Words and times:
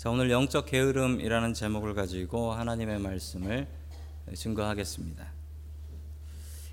자, 0.00 0.08
오늘 0.08 0.30
영적 0.30 0.64
게으름이라는 0.64 1.52
제목을 1.52 1.92
가지고 1.92 2.52
하나님의 2.52 3.00
말씀을 3.00 3.68
증거하겠습니다. 4.34 5.26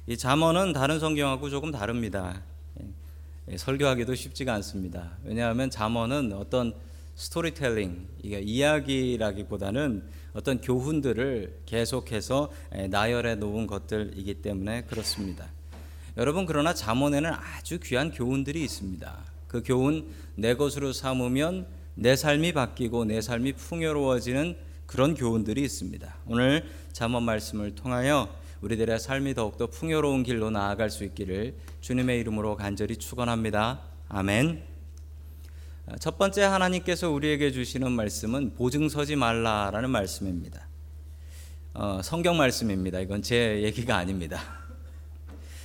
이 0.07 0.15
잠언은 0.15 0.71
다른 0.71 0.97
성경하고 0.97 1.49
조금 1.49 1.73
다릅니다. 1.73 2.41
예, 3.49 3.57
설교하기도 3.57 4.15
쉽지가 4.15 4.53
않습니다. 4.53 5.17
왜냐하면 5.25 5.69
잠언은 5.69 6.31
어떤 6.31 6.73
스토리텔링, 7.15 8.07
이게 8.23 8.39
이야기라기보다는 8.39 10.07
어떤 10.31 10.61
교훈들을 10.61 11.63
계속해서 11.65 12.49
예, 12.77 12.87
나열해 12.87 13.35
놓은 13.35 13.67
것들이기 13.67 14.35
때문에 14.35 14.83
그렇습니다. 14.83 15.47
여러분 16.15 16.45
그러나 16.45 16.73
잠언에는 16.73 17.29
아주 17.33 17.77
귀한 17.83 18.09
교훈들이 18.09 18.63
있습니다. 18.63 19.17
그 19.49 19.63
교훈 19.65 20.13
내 20.35 20.55
것으로 20.55 20.93
삼으면 20.93 21.75
내 21.99 22.15
삶이 22.15 22.53
바뀌고 22.53 23.05
내 23.05 23.21
삶이 23.21 23.53
풍요로워지는 23.53 24.55
그런 24.85 25.15
교훈들이 25.15 25.63
있습니다. 25.63 26.15
오늘 26.27 26.63
잠언 26.93 27.23
말씀을 27.23 27.73
통하여 27.73 28.29
우리들의 28.61 28.99
삶이 28.99 29.33
더욱더 29.33 29.65
풍요로운 29.65 30.21
길로 30.21 30.51
나아갈 30.51 30.91
수 30.91 31.03
있기를 31.03 31.55
주님의 31.81 32.19
이름으로 32.19 32.55
간절히 32.55 32.97
축원합니다. 32.97 33.81
아멘. 34.09 34.63
첫 35.99 36.19
번째 36.19 36.43
하나님께서 36.43 37.09
우리에게 37.09 37.51
주시는 37.51 37.91
말씀은 37.91 38.53
보증 38.53 38.89
서지 38.89 39.15
말라라는 39.15 39.89
말씀입니다. 39.89 40.67
어, 41.73 42.01
성경 42.03 42.37
말씀입니다. 42.37 42.99
이건 42.99 43.23
제 43.23 43.63
얘기가 43.63 43.97
아닙니다. 43.97 44.39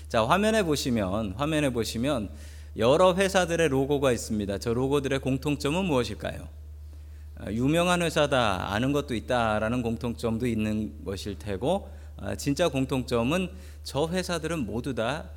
자 0.09 0.26
화면에 0.26 0.62
보시면 0.62 1.32
화면에 1.32 1.70
보시면 1.70 2.30
여러 2.76 3.14
회사들의 3.14 3.68
로고가 3.68 4.12
있습니다. 4.12 4.58
저 4.58 4.72
로고들의 4.72 5.18
공통점은 5.20 5.84
무엇일까요? 5.84 6.48
아, 7.36 7.52
유명한 7.52 8.02
회사다 8.02 8.72
아는 8.72 8.92
것도 8.92 9.14
있다라는 9.14 9.82
공통점도 9.82 10.46
있는 10.46 11.04
것일 11.04 11.38
테고 11.38 11.90
아, 12.16 12.34
진짜 12.34 12.68
공통점은 12.68 13.51
저 13.82 14.09
회사들은 14.09 14.60
모두 14.60 14.95
다 14.95 15.29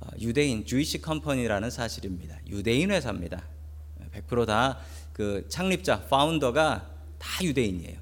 아, 0.00 0.06
유대인 0.20 0.64
주이시 0.64 1.02
컴퍼니라는 1.02 1.70
사실입니다. 1.70 2.38
유대인 2.48 2.90
회사입니다. 2.90 3.42
100%다 4.28 4.78
그 5.12 5.46
창립자 5.48 6.04
파운더가 6.04 6.88
다 7.18 7.44
유대인이에요. 7.44 8.00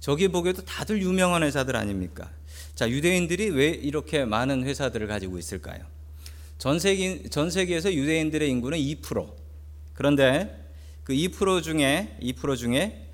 저기 0.00 0.28
보기에도 0.28 0.64
다들 0.64 1.00
유명한 1.00 1.42
회사들 1.44 1.76
아닙니까? 1.76 2.30
자, 2.74 2.88
유대인들이 2.88 3.50
왜 3.50 3.68
이렇게 3.68 4.24
많은 4.24 4.64
회사들을 4.64 5.06
가지고 5.06 5.38
있을까요? 5.38 5.84
전 6.60 6.78
세계 6.78 7.22
전 7.30 7.50
세계에서 7.50 7.94
유대인들의 7.94 8.46
인구는 8.50 8.76
2%. 8.76 9.32
그런데 9.94 10.70
그 11.04 11.14
2% 11.14 11.62
중에 11.62 12.18
2% 12.20 12.56
중에 12.58 13.08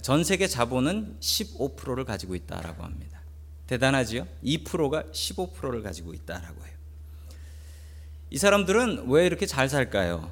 전 0.00 0.22
세계 0.22 0.46
자본은 0.46 1.16
15%를 1.18 2.04
가지고 2.04 2.36
있다라고 2.36 2.84
합니다. 2.84 3.20
대단하지요? 3.66 4.28
2%가 4.44 5.02
15%를 5.12 5.82
가지고 5.82 6.14
있다라고 6.14 6.64
해요. 6.64 6.72
이 8.30 8.38
사람들은 8.38 9.06
왜 9.08 9.26
이렇게 9.26 9.44
잘 9.44 9.68
살까요? 9.68 10.30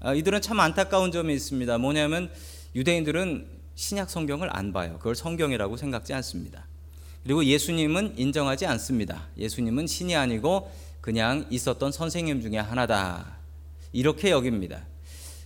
아, 0.00 0.12
이들은 0.12 0.40
참 0.40 0.58
안타까운 0.58 1.12
점이 1.12 1.32
있습니다. 1.34 1.78
뭐냐면 1.78 2.32
유대인들은 2.74 3.46
신약 3.76 4.10
성경을 4.10 4.48
안 4.50 4.72
봐요. 4.72 4.96
그걸 4.98 5.14
성경이라고 5.14 5.76
생각지 5.76 6.14
않습니다. 6.14 6.66
그리고 7.22 7.44
예수님은 7.44 8.18
인정하지 8.18 8.66
않습니다. 8.66 9.28
예수님은 9.38 9.86
신이 9.86 10.16
아니고 10.16 10.68
그냥 11.04 11.44
있었던 11.50 11.92
선생님 11.92 12.40
중에 12.40 12.56
하나다. 12.56 13.36
이렇게 13.92 14.30
여깁니다. 14.30 14.86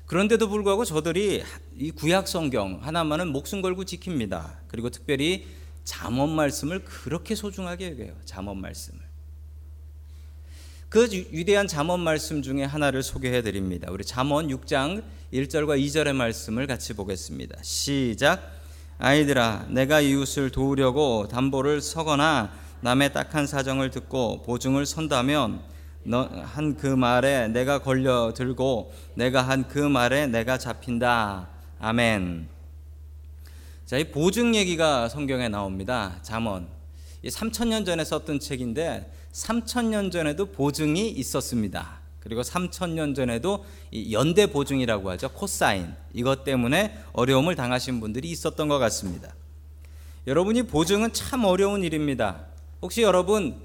그런데도 0.07 0.49
불구하고 0.49 0.85
저들이 0.85 1.43
이 1.77 1.91
구약 1.91 2.29
성경 2.29 2.79
하나만은 2.81 3.33
목숨 3.33 3.61
걸고 3.61 3.83
지킵니다. 3.83 4.59
그리고 4.69 4.89
특별히 4.89 5.49
잠언 5.83 6.31
말씀을 6.31 6.85
그렇게 6.85 7.35
소중하게 7.35 7.91
여겨요. 7.91 8.15
잠언 8.25 8.61
말씀을. 8.61 9.01
그 10.89 11.09
위대한 11.33 11.67
잠언 11.67 11.99
말씀 12.03 12.41
중에 12.41 12.63
하나를 12.63 13.03
소개해 13.03 13.43
드립니다. 13.43 13.89
우리 13.91 14.05
잠언 14.05 14.47
6장 14.47 15.03
1절과 15.33 15.85
2절의 15.85 16.13
말씀을 16.13 16.69
같이 16.69 16.95
보겠습니다. 16.95 17.61
시작. 17.65 18.61
아이들아, 18.99 19.67
내가 19.71 20.01
이웃을 20.03 20.51
도우려고 20.51 21.27
담보를 21.27 21.81
서거나 21.81 22.68
남의 22.81 23.13
딱한 23.13 23.47
사정을 23.47 23.91
듣고 23.91 24.43
보증을 24.43 24.87
선다면 24.87 25.61
한 26.11 26.77
그 26.79 26.87
말에 26.87 27.49
내가 27.49 27.81
걸려 27.81 28.33
들고 28.35 28.93
내가 29.15 29.43
한 29.43 29.69
그 29.69 29.79
말에 29.79 30.27
내가 30.27 30.57
잡힌다. 30.59 31.49
아멘. 31.81 32.49
자, 33.85 33.99
이 33.99 34.05
보증 34.05 34.55
얘기가 34.55 35.09
성경에 35.09 35.49
나옵니다. 35.49 36.19
잠언. 36.23 36.67
3천년 37.25 37.85
전에 37.85 38.05
썼던 38.05 38.41
책인데 38.41 39.11
3천년 39.33 40.11
전에도 40.13 40.47
보증이 40.47 41.11
있었습니다. 41.11 41.99
그리고 42.21 42.43
3천년 42.43 43.15
전에도 43.15 43.65
연대 44.13 44.47
보증이라고 44.47 45.11
하죠. 45.11 45.29
코사인. 45.31 45.95
이것 46.13 46.45
때문에 46.45 46.97
어려움을 47.13 47.55
당하신 47.55 48.01
분들이 48.01 48.31
있었던 48.31 48.69
것 48.69 48.79
같습니다. 48.79 49.35
여러분이 50.27 50.65
보증은 50.65 51.13
참 51.13 51.45
어려운 51.45 51.83
일입니다. 51.83 52.48
혹시 52.81 53.03
여러분 53.03 53.61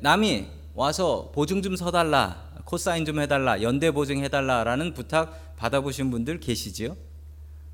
남이 0.00 0.46
와서 0.74 1.30
보증 1.34 1.62
좀 1.62 1.76
서달라, 1.76 2.50
코사인 2.64 3.04
좀 3.04 3.20
해달라, 3.20 3.60
연대 3.62 3.90
보증 3.90 4.22
해달라라는 4.24 4.94
부탁 4.94 5.56
받아보신 5.56 6.10
분들 6.10 6.40
계시지요? 6.40 6.96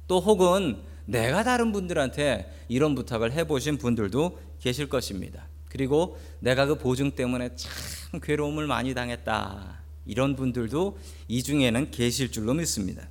또 0.08 0.20
혹은 0.20 0.78
내가 1.04 1.44
다른 1.44 1.72
분들한테 1.72 2.52
이런 2.68 2.94
부탁을 2.94 3.32
해보신 3.32 3.78
분들도 3.78 4.38
계실 4.60 4.88
것입니다. 4.88 5.46
그리고 5.68 6.18
내가 6.40 6.66
그 6.66 6.76
보증 6.76 7.12
때문에 7.12 7.54
참 7.54 8.20
괴로움을 8.20 8.66
많이 8.66 8.94
당했다. 8.94 9.78
이런 10.04 10.34
분들도 10.34 10.98
이 11.28 11.42
중에는 11.42 11.90
계실 11.90 12.32
줄로 12.32 12.54
믿습니다. 12.54 13.08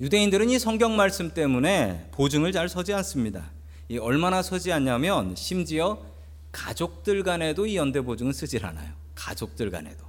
유대인들은 0.00 0.50
이 0.50 0.58
성경 0.58 0.96
말씀 0.96 1.34
때문에 1.34 2.08
보증을 2.12 2.52
잘 2.52 2.68
서지 2.68 2.94
않습니다. 2.94 3.50
얼마나 3.98 4.42
서지 4.42 4.72
않냐면 4.72 5.34
심지어 5.36 5.98
가족들 6.52 7.22
간에도 7.22 7.66
이 7.66 7.76
연대 7.76 8.00
보증은 8.00 8.32
쓰질 8.32 8.64
않아요. 8.66 8.92
가족들 9.14 9.70
간에도. 9.70 10.04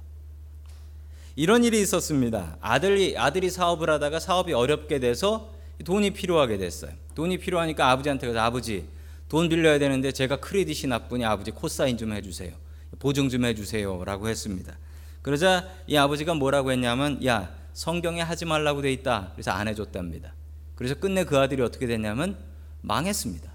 이런 1.34 1.64
일이 1.64 1.80
있었습니다. 1.80 2.58
아들이 2.60 3.16
아들이 3.16 3.48
사업을 3.50 3.88
하다가 3.88 4.20
사업이 4.20 4.52
어렵게 4.52 5.00
돼서 5.00 5.52
돈이 5.84 6.10
필요하게 6.12 6.58
됐어요. 6.58 6.92
돈이 7.14 7.38
필요하니까 7.38 7.90
아버지한테 7.90 8.26
가서 8.26 8.40
아버지 8.40 8.86
돈 9.28 9.48
빌려야 9.48 9.78
되는데 9.78 10.12
제가 10.12 10.36
크레딧이 10.36 10.88
나쁘니 10.90 11.24
아버지 11.24 11.50
코사인 11.50 11.96
좀 11.96 12.12
해주세요. 12.12 12.52
보증 12.98 13.30
좀 13.30 13.44
해주세요라고 13.46 14.28
했습니다. 14.28 14.76
그러자 15.22 15.68
이 15.86 15.96
아버지가 15.96 16.34
뭐라고 16.34 16.70
했냐면 16.72 17.24
야 17.24 17.54
성경에 17.72 18.20
하지 18.20 18.44
말라고 18.44 18.82
돼 18.82 18.92
있다. 18.92 19.30
그래서 19.32 19.50
안 19.52 19.68
해줬답니다. 19.68 20.34
그래서 20.74 20.94
끝내 20.96 21.24
그 21.24 21.38
아들이 21.38 21.62
어떻게 21.62 21.86
됐냐면 21.86 22.36
망했습니다. 22.82 23.51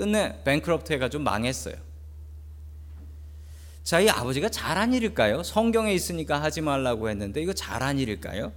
끝내 0.00 0.42
뱅크럽트 0.44 0.94
해가지고 0.94 1.22
망했어요. 1.24 1.74
자, 3.84 4.00
이 4.00 4.08
아버지가 4.08 4.48
잘한 4.48 4.94
일일까요? 4.94 5.42
성경에 5.42 5.92
있으니까 5.92 6.40
하지 6.40 6.62
말라고 6.62 7.10
했는데 7.10 7.42
이거 7.42 7.52
잘한 7.52 7.98
일일까요? 7.98 8.50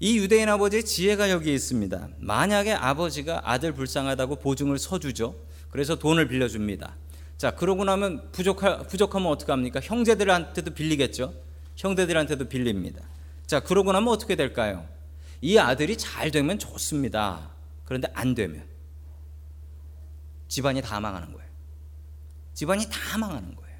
이 0.00 0.18
유대인 0.18 0.50
아버지의 0.50 0.84
지혜가 0.84 1.30
여기 1.30 1.54
있습니다. 1.54 2.08
만약에 2.18 2.72
아버지가 2.72 3.40
아들 3.42 3.72
불쌍하다고 3.72 4.36
보증을 4.36 4.78
서주죠. 4.78 5.34
그래서 5.70 5.98
돈을 5.98 6.28
빌려줍니다. 6.28 6.94
자, 7.38 7.52
그러고 7.52 7.84
나면 7.84 8.30
부족하, 8.32 8.82
부족하면 8.82 9.28
어떡합니까? 9.28 9.80
형제들한테도 9.82 10.74
빌리겠죠. 10.74 11.32
형제들한테도 11.76 12.50
빌립니다. 12.50 13.00
자, 13.46 13.60
그러고 13.60 13.92
나면 13.92 14.08
어떻게 14.10 14.36
될까요? 14.36 14.86
이 15.40 15.56
아들이 15.56 15.96
잘 15.96 16.30
되면 16.30 16.58
좋습니다. 16.58 17.48
그런데 17.86 18.08
안 18.12 18.34
되면 18.34 18.69
집안이 20.50 20.82
다 20.82 20.98
망하는 21.00 21.32
거예요. 21.32 21.48
집안이 22.54 22.84
다 22.90 23.16
망하는 23.16 23.54
거예요. 23.54 23.78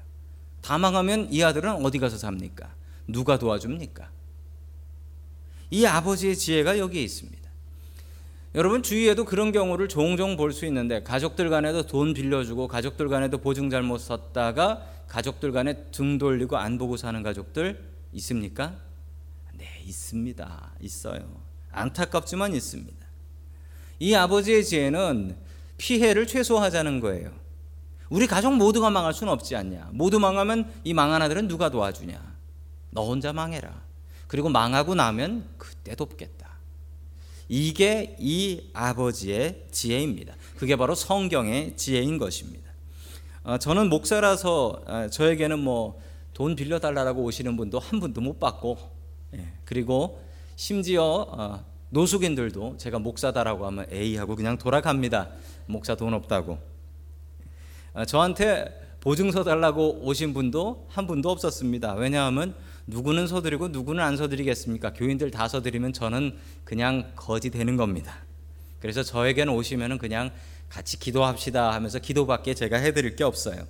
다 0.61 0.77
망하면 0.77 1.27
이 1.31 1.43
아들은 1.43 1.85
어디 1.85 1.99
가서 1.99 2.17
삽니까? 2.17 2.73
누가 3.07 3.37
도와줍니까? 3.37 4.09
이 5.69 5.85
아버지의 5.85 6.35
지혜가 6.35 6.79
여기에 6.79 7.03
있습니다. 7.03 7.41
여러분 8.55 8.83
주위에도 8.83 9.25
그런 9.25 9.51
경우를 9.51 9.87
종종 9.89 10.35
볼 10.37 10.51
수 10.53 10.65
있는데 10.65 11.03
가족들 11.03 11.49
간에도 11.49 11.85
돈 11.85 12.13
빌려주고 12.13 12.67
가족들 12.67 13.09
간에도 13.09 13.37
보증 13.37 13.69
잘못 13.69 13.97
썼다가 13.99 14.85
가족들 15.07 15.51
간에 15.51 15.73
등 15.91 16.17
돌리고 16.17 16.57
안 16.57 16.77
보고 16.77 16.95
사는 16.95 17.21
가족들 17.21 17.83
있습니까? 18.13 18.77
네, 19.53 19.65
있습니다. 19.85 20.71
있어요. 20.79 21.41
안타깝지만 21.71 22.53
있습니다. 22.53 23.07
이 23.99 24.13
아버지의 24.15 24.63
지혜는 24.63 25.35
피해를 25.81 26.27
최소화하자는 26.27 26.99
거예요. 26.99 27.31
우리 28.09 28.27
가족 28.27 28.55
모두가 28.55 28.91
망할 28.91 29.13
수는 29.13 29.33
없지 29.33 29.55
않냐. 29.55 29.89
모두 29.93 30.19
망하면 30.19 30.71
이 30.83 30.93
망한 30.93 31.23
아들은 31.23 31.47
누가 31.47 31.69
도와주냐. 31.69 32.21
너 32.91 33.05
혼자 33.05 33.33
망해라. 33.33 33.81
그리고 34.27 34.49
망하고 34.49 34.93
나면 34.93 35.47
그 35.57 35.73
떼돋겠다. 35.83 36.51
이게 37.49 38.15
이 38.19 38.69
아버지의 38.73 39.67
지혜입니다. 39.71 40.35
그게 40.57 40.75
바로 40.75 40.93
성경의 40.93 41.75
지혜인 41.77 42.19
것입니다. 42.19 42.69
어, 43.43 43.57
저는 43.57 43.89
목사라서 43.89 44.83
어, 44.85 45.07
저에게는 45.09 45.57
뭐 45.59 46.11
돈 46.33 46.55
빌려달라고 46.55 47.23
오시는 47.23 47.57
분도 47.57 47.79
한 47.79 47.99
분도 47.99 48.21
못 48.21 48.39
받고, 48.39 48.77
예, 49.35 49.53
그리고 49.65 50.21
심지어 50.55 51.27
어, 51.29 51.63
노숙인들도 51.91 52.77
제가 52.77 52.99
목사다라고 52.99 53.65
하면 53.67 53.85
에이 53.91 54.15
하고 54.15 54.35
그냥 54.35 54.57
돌아갑니다. 54.57 55.29
목사 55.65 55.95
돈 55.95 56.13
없다고. 56.13 56.57
저한테 58.07 58.97
보증서 59.01 59.43
달라고 59.43 59.99
오신 60.05 60.33
분도 60.33 60.87
한 60.89 61.05
분도 61.05 61.29
없었습니다. 61.29 61.95
왜냐하면 61.95 62.55
누구는 62.87 63.27
서드리고 63.27 63.67
누구는 63.69 64.01
안 64.01 64.15
서드리겠습니까? 64.15 64.93
교인들 64.93 65.31
다 65.31 65.47
서드리면 65.47 65.91
저는 65.91 66.37
그냥 66.63 67.11
거지 67.15 67.49
되는 67.49 67.75
겁니다. 67.75 68.19
그래서 68.79 69.03
저에게는 69.03 69.53
오시면은 69.53 69.97
그냥 69.97 70.31
같이 70.69 70.97
기도합시다 70.97 71.73
하면서 71.73 71.99
기도밖에 71.99 72.53
제가 72.53 72.77
해드릴 72.77 73.17
게 73.17 73.25
없어요. 73.25 73.67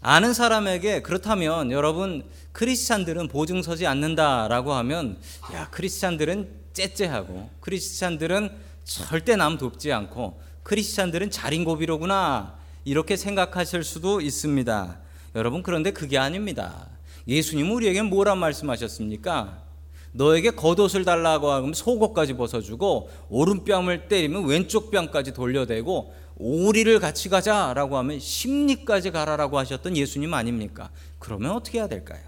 아는 0.00 0.32
사람에게 0.32 1.02
그렇다면 1.02 1.70
여러분 1.70 2.24
크리스찬들은 2.58 3.28
보증 3.28 3.62
서지 3.62 3.86
않는다라고 3.86 4.72
하면 4.72 5.16
야 5.54 5.68
크리스찬들은 5.70 6.48
째째하고 6.72 7.50
크리스찬들은 7.60 8.50
절대 8.82 9.36
남 9.36 9.58
돕지 9.58 9.92
않고 9.92 10.40
크리스찬들은 10.64 11.30
자린고비로구나 11.30 12.58
이렇게 12.84 13.14
생각하실 13.14 13.84
수도 13.84 14.20
있습니다. 14.20 14.98
여러분 15.36 15.62
그런데 15.62 15.92
그게 15.92 16.18
아닙니다. 16.18 16.88
예수님 17.28 17.70
우리에게 17.70 18.02
뭐란 18.02 18.38
말씀하셨습니까? 18.38 19.62
너에게 20.10 20.50
겉옷을 20.50 21.04
달라고 21.04 21.52
하면 21.52 21.72
속옷까지 21.72 22.34
벗어주고 22.34 23.08
오른뺨을 23.28 24.08
때리면 24.08 24.46
왼쪽 24.46 24.90
뺨까지 24.90 25.32
돌려대고 25.32 26.12
오리를 26.34 26.98
같이 26.98 27.28
가자라고 27.28 27.98
하면 27.98 28.18
심리까지 28.18 29.12
가라라고 29.12 29.58
하셨던 29.58 29.96
예수님 29.96 30.34
아닙니까? 30.34 30.90
그러면 31.20 31.52
어떻게 31.52 31.78
해야 31.78 31.86
될까요? 31.86 32.27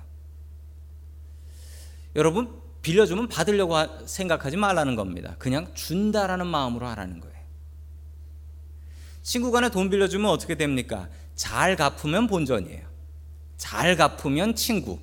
여러분 2.17 2.61
빌려주면 2.83 3.29
받으려고 3.29 3.77
생각하지 4.07 4.57
말라는 4.57 4.97
겁니다. 4.97 5.37
그냥 5.39 5.73
준다라는 5.75 6.47
마음으로 6.47 6.87
하라는 6.89 7.21
거예요. 7.21 7.37
친구 9.23 9.51
간에 9.51 9.71
돈 9.71 9.91
빌려주면 9.91 10.31
어떻게 10.31 10.55
됩니까? 10.57 11.09
잘 11.35 11.77
갚으면 11.77 12.27
본전이에요. 12.27 12.89
잘 13.57 13.97
갚으면 13.97 14.55
친구. 14.55 14.99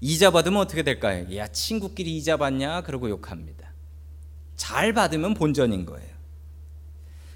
이자 0.00 0.30
받으면 0.30 0.60
어떻게 0.60 0.82
될까요? 0.82 1.26
야, 1.36 1.46
친구끼리 1.46 2.16
이자 2.16 2.36
받냐? 2.36 2.82
그러고 2.82 3.08
욕합니다. 3.08 3.72
잘 4.56 4.92
받으면 4.92 5.34
본전인 5.34 5.86
거예요. 5.86 6.12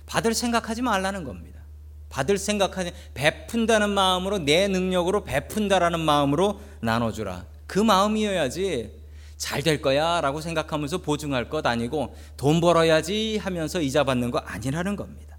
받을 0.06 0.34
생각하지 0.34 0.82
말라는 0.82 1.24
겁니다. 1.24 1.60
받을 2.08 2.38
생각하지 2.38 2.92
베푼다는 3.14 3.90
마음으로 3.90 4.38
내 4.38 4.66
능력으로 4.68 5.24
베푼다라는 5.24 6.00
마음으로 6.00 6.60
나눠주라. 6.80 7.46
그 7.68 7.78
마음이어야지 7.78 8.98
잘 9.36 9.62
될 9.62 9.80
거야 9.80 10.20
라고 10.20 10.40
생각하면서 10.40 10.98
보증할 10.98 11.48
것 11.48 11.64
아니고 11.64 12.16
돈 12.36 12.60
벌어야지 12.60 13.36
하면서 13.36 13.80
이자 13.80 14.02
받는 14.02 14.32
거 14.32 14.38
아니라는 14.38 14.96
겁니다. 14.96 15.36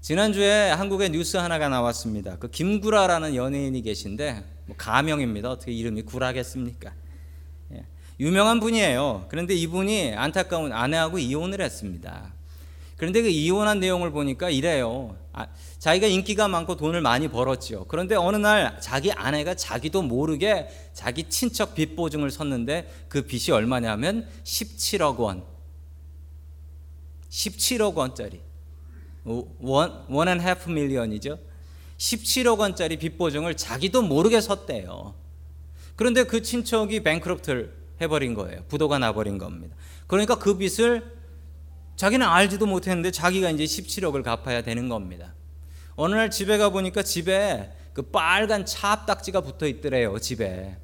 지난주에 0.00 0.70
한국에 0.70 1.10
뉴스 1.10 1.36
하나가 1.36 1.68
나왔습니다. 1.68 2.38
그 2.38 2.48
김구라라는 2.48 3.34
연예인이 3.34 3.82
계신데 3.82 4.44
뭐 4.64 4.76
가명입니다. 4.78 5.50
어떻게 5.50 5.72
이름이 5.72 6.02
구라겠습니까? 6.02 6.92
예. 7.74 7.84
유명한 8.18 8.60
분이에요. 8.60 9.26
그런데 9.28 9.54
이분이 9.54 10.14
안타까운 10.14 10.72
아내하고 10.72 11.18
이혼을 11.18 11.60
했습니다. 11.60 12.32
그런데 12.96 13.20
그 13.20 13.28
이혼한 13.28 13.80
내용을 13.80 14.10
보니까 14.10 14.48
이래요. 14.48 15.16
아, 15.32 15.46
자기가 15.78 16.06
인기가 16.06 16.48
많고 16.48 16.76
돈을 16.76 17.00
많이 17.00 17.28
벌었지요. 17.28 17.84
그런데 17.84 18.16
어느 18.16 18.36
날 18.36 18.80
자기 18.80 19.12
아내가 19.12 19.54
자기도 19.54 20.02
모르게 20.02 20.68
자기 20.92 21.28
친척 21.28 21.74
빚 21.74 21.94
보증을 21.94 22.30
섰는데 22.30 23.06
그 23.08 23.22
빚이 23.22 23.52
얼마냐면 23.52 24.28
17억 24.44 25.18
원. 25.18 25.44
17억 27.30 27.94
원짜리. 27.94 28.40
one, 29.24 30.04
one 30.08 30.24
and 30.24 30.40
half 30.40 30.70
million이죠. 30.70 31.38
17억 31.98 32.58
원짜리 32.58 32.96
빚 32.96 33.16
보증을 33.16 33.56
자기도 33.56 34.02
모르게 34.02 34.40
섰대요. 34.40 35.14
그런데 35.94 36.24
그 36.24 36.42
친척이 36.42 37.02
bankrupt를 37.02 37.78
해버린 38.00 38.34
거예요. 38.34 38.64
부도가 38.68 38.98
나버린 38.98 39.38
겁니다. 39.38 39.76
그러니까 40.06 40.36
그 40.36 40.56
빚을 40.56 41.19
자기는 42.00 42.26
알지도 42.26 42.64
못했는데 42.64 43.10
자기가 43.10 43.50
이제 43.50 43.64
17억을 43.64 44.22
갚아야 44.22 44.62
되는 44.62 44.88
겁니다. 44.88 45.34
어느 45.96 46.14
날 46.14 46.30
집에 46.30 46.56
가 46.56 46.70
보니까 46.70 47.02
집에 47.02 47.70
그 47.92 48.00
빨간 48.00 48.64
차압딱지가 48.64 49.42
붙어 49.42 49.66
있더래요. 49.66 50.18
집에 50.18 50.78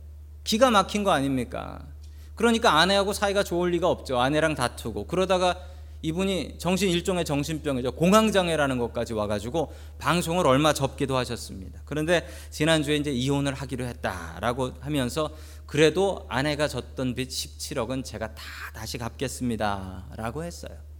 기가 0.45 0.71
막힌 0.71 1.05
거 1.05 1.13
아닙니까? 1.13 1.87
그러니까 2.35 2.79
아내하고 2.81 3.15
사이가 3.15 3.45
좋을 3.45 3.71
리가 3.71 3.89
없죠. 3.89 4.21
아내랑 4.21 4.57
다투고 4.57 5.07
그러다가 5.07 5.59
이분이 6.03 6.57
정신 6.59 6.91
일종의 6.91 7.25
정신병이죠. 7.25 7.93
공황장애라는 7.93 8.77
것까지 8.77 9.15
와가지고 9.15 9.73
방송을 9.99 10.47
얼마 10.47 10.75
접기도 10.75 11.17
하셨습니다. 11.17 11.81
그런데 11.87 12.29
지난주에 12.51 12.97
이제 12.97 13.11
이혼을 13.11 13.55
하기로 13.55 13.87
했다라고 13.87 14.73
하면서 14.81 15.31
그래도 15.65 16.27
아내가 16.29 16.69
졌던 16.69 17.15
빚 17.15 17.31
17억은 17.31 18.05
제가 18.05 18.35
다 18.35 18.43
다시 18.75 18.99
갚겠습니다라고 18.99 20.45
했어요. 20.45 20.96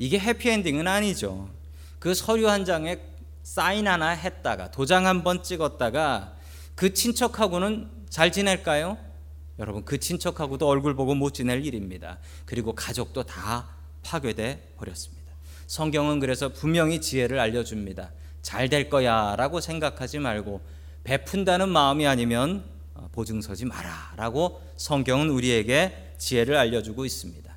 이게 0.00 0.18
해피엔딩은 0.18 0.88
아니죠. 0.88 1.50
그 1.98 2.14
서류 2.14 2.48
한 2.48 2.64
장에 2.64 2.98
사인 3.42 3.86
하나 3.86 4.08
했다가 4.08 4.70
도장 4.70 5.06
한 5.06 5.22
번 5.22 5.42
찍었다가 5.42 6.34
그 6.74 6.94
친척하고는 6.94 7.86
잘 8.08 8.32
지낼까요? 8.32 8.96
여러분 9.58 9.84
그 9.84 9.98
친척하고도 10.00 10.66
얼굴 10.66 10.96
보고 10.96 11.14
못 11.14 11.34
지낼 11.34 11.64
일입니다. 11.66 12.18
그리고 12.46 12.74
가족도 12.74 13.24
다 13.24 13.68
파괴돼 14.02 14.72
버렸습니다. 14.78 15.32
성경은 15.66 16.18
그래서 16.18 16.48
분명히 16.48 17.02
지혜를 17.02 17.38
알려줍니다. 17.38 18.10
잘 18.40 18.70
될 18.70 18.88
거야라고 18.88 19.60
생각하지 19.60 20.18
말고 20.18 20.62
베푼다는 21.04 21.68
마음이 21.68 22.06
아니면 22.06 22.64
어, 22.94 23.10
보증 23.12 23.42
서지 23.42 23.66
마라라고 23.66 24.62
성경은 24.78 25.28
우리에게 25.28 26.14
지혜를 26.16 26.56
알려주고 26.56 27.04
있습니다. 27.04 27.49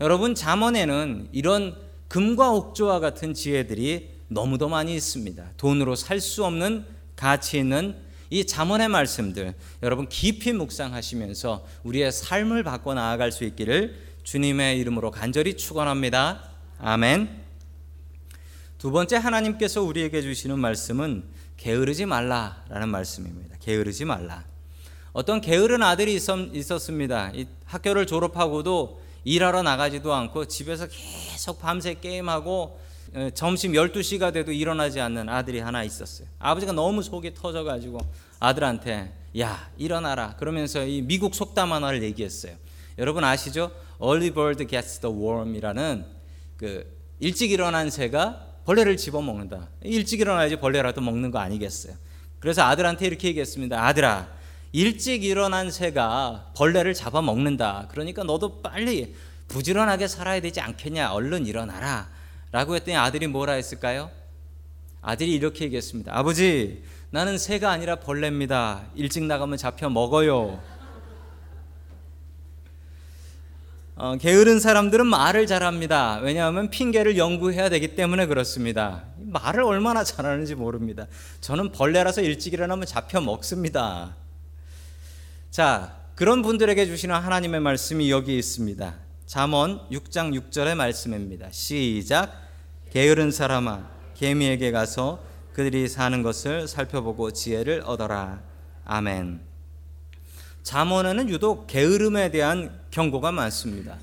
여러분 0.00 0.34
잠언에는 0.34 1.28
이런 1.32 1.76
금과 2.08 2.52
옥조와 2.52 3.00
같은 3.00 3.34
지혜들이 3.34 4.10
너무도 4.28 4.68
많이 4.68 4.94
있습니다. 4.94 5.52
돈으로 5.56 5.96
살 5.96 6.20
수 6.20 6.44
없는 6.44 6.84
가치 7.16 7.58
있는 7.58 7.96
이 8.30 8.44
잠언의 8.44 8.88
말씀들 8.88 9.54
여러분 9.82 10.08
깊이 10.08 10.52
묵상하시면서 10.52 11.66
우리의 11.82 12.12
삶을 12.12 12.62
바꿔 12.62 12.94
나아갈 12.94 13.32
수 13.32 13.44
있기를 13.44 13.96
주님의 14.22 14.78
이름으로 14.78 15.10
간절히 15.10 15.56
축원합니다. 15.56 16.42
아멘. 16.78 17.42
두 18.76 18.92
번째 18.92 19.16
하나님께서 19.16 19.82
우리에게 19.82 20.22
주시는 20.22 20.60
말씀은 20.60 21.24
게으르지 21.56 22.06
말라라는 22.06 22.88
말씀입니다. 22.90 23.56
게으르지 23.58 24.04
말라. 24.04 24.44
어떤 25.12 25.40
게으른 25.40 25.82
아들이 25.82 26.14
있었습니다. 26.14 27.32
학교를 27.64 28.06
졸업하고도 28.06 29.00
일하러 29.24 29.62
나가지도 29.62 30.12
않고 30.12 30.46
집에서 30.46 30.86
계속 30.86 31.60
밤새 31.60 31.94
게임하고 31.94 32.80
어, 33.14 33.30
점심 33.34 33.72
12시가 33.72 34.32
돼도 34.32 34.52
일어나지 34.52 35.00
않는 35.00 35.28
아들이 35.28 35.60
하나 35.60 35.82
있었어요. 35.82 36.28
아버지가 36.38 36.72
너무 36.72 37.02
속이 37.02 37.34
터져 37.34 37.64
가지고 37.64 37.98
아들한테 38.38 39.12
야 39.38 39.70
일어나라 39.78 40.36
그러면서 40.36 40.84
이 40.84 41.02
미국 41.02 41.34
속담 41.34 41.72
하나를 41.72 42.02
얘기했어요. 42.02 42.54
여러분 42.98 43.24
아시죠? 43.24 43.70
Early 44.02 44.30
bird 44.30 44.66
gets 44.66 45.00
the 45.00 45.14
worm이라는 45.14 46.04
그 46.56 46.98
일찍 47.20 47.50
일어난 47.50 47.90
새가 47.90 48.46
벌레를 48.64 48.96
집어 48.96 49.22
먹는다. 49.22 49.68
일찍 49.82 50.20
일어나야지 50.20 50.56
벌레라도 50.56 51.00
먹는 51.00 51.30
거 51.30 51.38
아니겠어요? 51.38 51.94
그래서 52.38 52.62
아들한테 52.62 53.06
이렇게 53.06 53.28
얘기했습니다. 53.28 53.84
아들아, 53.86 54.28
일찍 54.72 55.24
일어난 55.24 55.70
새가 55.70 56.52
벌레를 56.56 56.94
잡아먹는다. 56.94 57.88
그러니까 57.90 58.22
너도 58.24 58.60
빨리 58.60 59.14
부지런하게 59.48 60.08
살아야 60.08 60.40
되지 60.40 60.60
않겠냐? 60.60 61.12
얼른 61.12 61.46
일어나라. 61.46 62.08
라고 62.52 62.74
했더니 62.74 62.96
아들이 62.96 63.26
뭐라 63.26 63.54
했을까요? 63.54 64.10
아들이 65.00 65.32
이렇게 65.32 65.64
얘기했습니다. 65.66 66.16
아버지, 66.16 66.82
나는 67.10 67.38
새가 67.38 67.70
아니라 67.70 67.96
벌레입니다. 67.96 68.84
일찍 68.94 69.24
나가면 69.24 69.56
잡혀 69.56 69.88
먹어요. 69.88 70.60
어, 73.96 74.16
게으른 74.16 74.60
사람들은 74.60 75.06
말을 75.06 75.46
잘합니다. 75.46 76.18
왜냐하면 76.18 76.70
핑계를 76.70 77.16
연구해야 77.18 77.68
되기 77.68 77.96
때문에 77.96 78.26
그렇습니다. 78.26 79.04
말을 79.16 79.62
얼마나 79.62 80.04
잘하는지 80.04 80.54
모릅니다. 80.54 81.06
저는 81.40 81.72
벌레라서 81.72 82.20
일찍 82.20 82.52
일어나면 82.52 82.86
잡혀 82.86 83.20
먹습니다. 83.20 84.14
자, 85.50 85.96
그런 86.14 86.42
분들에게 86.42 86.86
주시는 86.86 87.14
하나님의 87.14 87.60
말씀이 87.60 88.10
여기 88.10 88.36
있습니다. 88.38 88.94
잠언 89.26 89.88
6장 89.90 90.38
6절의 90.50 90.74
말씀입니다. 90.76 91.48
시작. 91.50 92.32
게으른 92.90 93.30
사람아 93.30 93.88
개미에게 94.14 94.70
가서 94.70 95.22
그들이 95.52 95.88
사는 95.88 96.22
것을 96.22 96.68
살펴보고 96.68 97.32
지혜를 97.32 97.82
얻어라. 97.84 98.42
아멘. 98.84 99.40
잠언에는 100.62 101.28
유독 101.28 101.66
게으름에 101.66 102.30
대한 102.30 102.80
경고가 102.90 103.32
많습니다. 103.32 103.96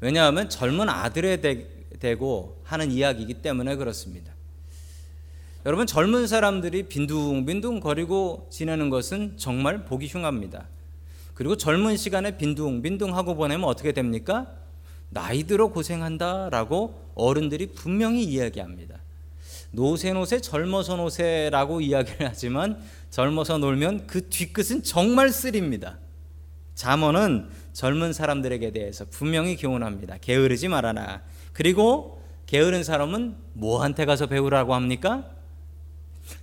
왜냐하면 0.00 0.48
젊은 0.48 0.88
아들에 0.88 1.40
대고 1.40 2.60
하는 2.64 2.90
이야기이기 2.90 3.34
때문에 3.34 3.76
그렇습니다. 3.76 4.32
여러분 5.64 5.86
젊은 5.86 6.26
사람들이 6.26 6.88
빈둥빈둥 6.88 7.78
거리고 7.78 8.48
지내는 8.50 8.90
것은 8.90 9.36
정말 9.36 9.84
보기 9.84 10.08
흉합니다. 10.08 10.66
그리고 11.34 11.56
젊은 11.56 11.96
시간에 11.96 12.36
빈둥 12.36 12.82
빈둥 12.82 13.16
하고 13.16 13.34
보내면 13.34 13.68
어떻게 13.68 13.92
됩니까? 13.92 14.46
나이 15.08 15.44
들어 15.44 15.68
고생한다라고 15.68 17.12
어른들이 17.14 17.72
분명히 17.74 18.24
이야기합니다. 18.24 19.00
노세 19.70 20.12
노세 20.12 20.40
젊어서 20.40 20.96
노세라고 20.96 21.80
이야기를 21.80 22.28
하지만 22.28 22.82
젊어서 23.10 23.58
놀면 23.58 24.06
그 24.06 24.28
뒤끝은 24.28 24.82
정말 24.82 25.30
쓰립니다. 25.30 25.98
잠언은 26.74 27.48
젊은 27.72 28.12
사람들에게 28.12 28.70
대해서 28.72 29.04
분명히 29.10 29.56
교훈합니다. 29.56 30.18
게으르지 30.20 30.68
말아라. 30.68 31.22
그리고 31.52 32.22
게으른 32.46 32.84
사람은 32.84 33.36
뭐한테 33.54 34.04
가서 34.04 34.26
배우라고 34.26 34.74
합니까? 34.74 35.24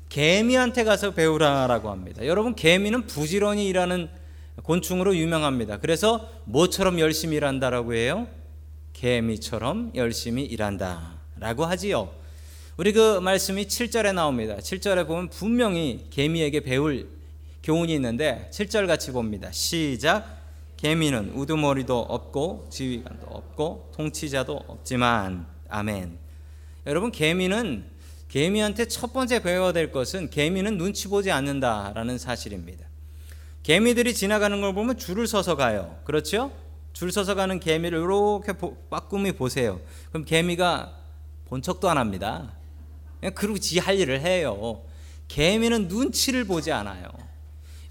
개미한테 0.09 0.83
가서 0.83 1.11
배우라라고 1.11 1.91
합니다. 1.91 2.25
여러분 2.25 2.55
개미는 2.55 3.05
부지런히 3.05 3.67
일하는 3.67 4.09
곤충으로 4.63 5.15
유명합니다. 5.15 5.77
그래서 5.77 6.29
뭐처럼 6.45 6.99
열심히 6.99 7.37
일한다라고 7.37 7.93
해요? 7.93 8.27
개미처럼 8.93 9.91
열심히 9.95 10.43
일한다라고 10.43 11.65
하지요. 11.65 12.11
우리 12.77 12.93
그 12.93 13.19
말씀이 13.19 13.65
7절에 13.65 14.13
나옵니다. 14.13 14.57
7절에 14.57 15.05
보면 15.05 15.29
분명히 15.29 16.07
개미에게 16.09 16.61
배울 16.61 17.09
교훈이 17.63 17.93
있는데 17.95 18.49
7절 18.53 18.87
같이 18.87 19.11
봅니다. 19.11 19.51
시작. 19.51 20.37
개미는 20.77 21.33
우두머리도 21.35 21.99
없고 21.99 22.67
지휘관도 22.71 23.27
없고 23.27 23.91
통치자도 23.95 24.63
없지만 24.67 25.45
아멘. 25.67 26.17
여러분 26.87 27.11
개미는 27.11 27.83
개미한테 28.29 28.87
첫 28.87 29.11
번째 29.11 29.41
배워야 29.41 29.73
될 29.73 29.91
것은 29.91 30.29
개미는 30.29 30.77
눈치 30.77 31.09
보지 31.09 31.31
않는다라는 31.31 32.17
사실입니다. 32.17 32.88
개미들이 33.69 34.15
지나가는 34.15 34.59
걸 34.61 34.73
보면 34.73 34.97
줄을 34.97 35.27
서서 35.27 35.55
가요. 35.55 35.99
그렇죠? 36.03 36.51
줄 36.91 37.11
서서 37.11 37.35
가는 37.35 37.59
개미를 37.59 37.99
이렇게 37.99 38.51
빠꾸미 38.89 39.33
보세요. 39.33 39.79
그럼 40.09 40.25
개미가 40.25 40.97
본 41.45 41.61
척도 41.61 41.87
안 41.87 41.99
합니다. 41.99 42.51
그냥 43.19 43.35
그러고 43.35 43.59
지 43.59 43.77
할 43.77 43.99
일을 43.99 44.21
해요. 44.21 44.81
개미는 45.27 45.87
눈치를 45.87 46.45
보지 46.45 46.71
않아요. 46.71 47.11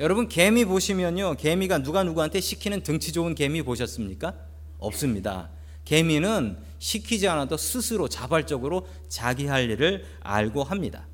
여러분 0.00 0.28
개미 0.28 0.64
보시면요. 0.64 1.37
개미가 1.37 1.85
누가 1.85 2.02
누구한테 2.02 2.40
시키는 2.40 2.82
등치 2.82 3.12
좋은 3.12 3.37
개미 3.37 3.62
보셨습니까? 3.62 4.35
없습니다. 4.80 5.49
개미는 5.85 6.58
시키지 6.80 7.28
않아도 7.28 7.56
스스로 7.56 8.08
자발적으로 8.08 8.88
자기 9.08 9.47
할 9.47 9.70
일을 9.70 10.04
알고 10.23 10.64
합니다. 10.64 11.06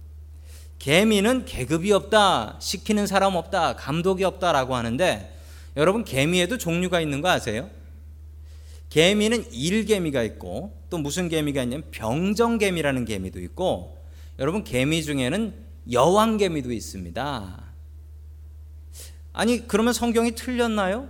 개미는 0.84 1.46
계급이 1.46 1.92
없다, 1.92 2.58
시키는 2.60 3.06
사람 3.06 3.36
없다, 3.36 3.74
감독이 3.74 4.22
없다라고 4.22 4.74
하는데 4.74 5.34
여러분 5.78 6.04
개미에도 6.04 6.58
종류가 6.58 7.00
있는 7.00 7.22
거 7.22 7.30
아세요? 7.30 7.70
개미는 8.90 9.50
일개미가 9.50 10.22
있고 10.24 10.76
또 10.90 10.98
무슨 10.98 11.30
개미가 11.30 11.62
있냐면 11.62 11.90
병정개미라는 11.90 13.06
개미도 13.06 13.40
있고 13.40 13.96
여러분 14.38 14.62
개미 14.62 15.02
중에는 15.02 15.54
여왕개미도 15.90 16.70
있습니다. 16.70 17.62
아니 19.32 19.66
그러면 19.66 19.94
성경이 19.94 20.32
틀렸나요? 20.32 21.08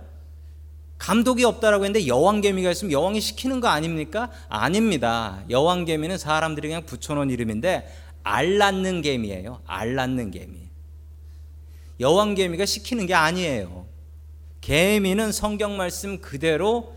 감독이 0.97 1.43
없다라고 1.43 1.83
했는데 1.83 2.07
여왕개미가 2.07 2.71
있으면 2.71 2.93
여왕이 2.93 3.19
시키는 3.19 3.59
거 3.59 3.67
아닙니까? 3.67 4.31
아닙니다. 4.47 5.43
여왕개미는 5.49 6.17
사람들이 6.17 6.69
그냥 6.69 6.85
붙여놓은 6.85 7.29
이름인데 7.29 8.04
알 8.25 8.57
낳는 8.57 9.03
개미예요. 9.03 9.61
알 9.67 9.93
낳는 9.93 10.31
개미. 10.31 10.57
여왕 11.99 12.33
개미가 12.33 12.65
시키는 12.65 13.05
게 13.05 13.13
아니에요. 13.13 13.85
개미는 14.61 15.31
성경 15.31 15.77
말씀 15.77 16.19
그대로 16.19 16.95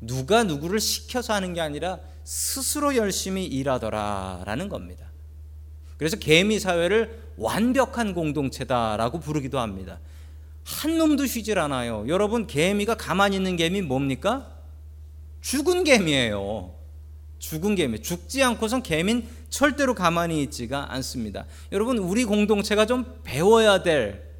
누가 0.00 0.42
누구를 0.42 0.80
시켜서 0.80 1.34
하는 1.34 1.52
게 1.52 1.60
아니라 1.60 2.00
스스로 2.24 2.96
열심히 2.96 3.44
일하더라라는 3.44 4.70
겁니다. 4.70 5.04
그래서 5.98 6.16
개미 6.16 6.58
사회를 6.58 7.24
완벽한 7.36 8.14
공동체다라고 8.14 9.20
부르기도 9.20 9.60
합니다. 9.60 10.00
한 10.64 10.96
놈도 10.96 11.26
쉬질 11.26 11.58
않아요. 11.58 12.06
여러분 12.08 12.46
개미가 12.46 12.94
가만히 12.94 13.36
있는 13.36 13.56
개미 13.56 13.82
뭡니까? 13.82 14.50
죽은 15.42 15.84
개미예요. 15.84 16.74
죽은 17.38 17.74
개미. 17.74 18.00
죽지 18.00 18.42
않고선 18.42 18.82
개미는 18.82 19.39
절대로 19.50 19.94
가만히 19.94 20.42
있지가 20.44 20.92
않습니다. 20.94 21.44
여러분 21.72 21.98
우리 21.98 22.24
공동체가 22.24 22.86
좀 22.86 23.20
배워야 23.24 23.82
될 23.82 24.30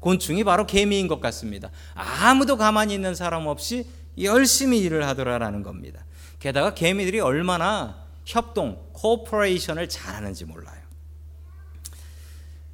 곤충이 0.00 0.44
바로 0.44 0.66
개미인 0.66 1.06
것 1.08 1.20
같습니다. 1.20 1.70
아무도 1.94 2.56
가만히 2.56 2.94
있는 2.94 3.14
사람 3.14 3.46
없이 3.46 3.86
열심히 4.20 4.80
일을 4.80 5.06
하더라라는 5.06 5.62
겁니다. 5.62 6.04
게다가 6.38 6.74
개미들이 6.74 7.20
얼마나 7.20 8.06
협동, 8.24 8.82
cooperation을 8.94 9.88
잘하는지 9.88 10.46
몰라요. 10.46 10.80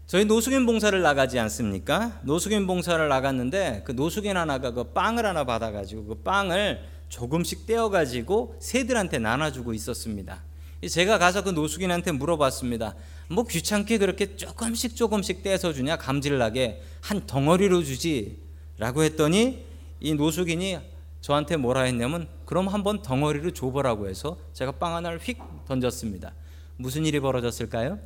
저희 0.07 0.25
노숙인 0.25 0.67
봉사를 0.67 1.01
나가지 1.03 1.39
않습니까? 1.41 2.21
노숙인 2.23 2.69
봉사를 2.69 3.09
나갔는데 3.09 3.83
그 3.85 3.91
노숙인 3.91 4.37
하나가 4.37 4.71
그 4.71 4.85
빵을 4.93 5.27
하나 5.27 5.43
받아가지고 5.43 6.05
그 6.05 6.15
빵을 6.23 6.81
조금씩 7.09 7.67
떼어가지고 7.67 8.57
새들한테 8.61 9.19
나눠주고 9.19 9.75
있었습니다. 9.75 10.43
제가 10.89 11.19
가서 11.19 11.43
그 11.43 11.51
노숙인한테 11.51 12.13
물어봤습니다. 12.13 12.95
뭐 13.29 13.45
귀찮게 13.45 13.99
그렇게 13.99 14.37
조금씩 14.37 14.95
조금씩 14.95 15.43
떼서 15.43 15.73
주냐 15.73 15.97
감질나게 15.97 16.83
한 17.01 17.27
덩어리로 17.27 17.83
주지라고 17.83 19.03
했더니 19.03 19.65
이 20.01 20.15
노숙인이 20.15 20.79
저한테 21.23 21.57
뭐라 21.57 21.83
했냐면 21.83 22.29
그럼 22.45 22.69
한번 22.69 23.03
덩어리로 23.03 23.53
줘보라고 23.53 24.09
해서 24.09 24.39
제가 24.53 24.73
빵 24.73 24.95
하나를 24.95 25.19
휙 25.19 25.39
던졌습니다. 25.67 26.35
무슨 26.77 27.05
일이 27.07 27.19
벌어졌을까요? 27.21 27.99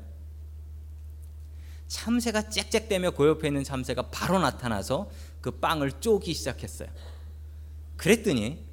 참새가 1.89 2.49
짹짹대며 2.49 3.11
그 3.11 3.27
옆에 3.27 3.49
있는 3.49 3.65
참새가 3.65 4.03
바로 4.11 4.39
나타나서 4.39 5.11
그 5.41 5.51
빵을 5.51 5.93
쪼기 6.01 6.33
시작했어요. 6.33 6.89
그랬더니 7.97 8.65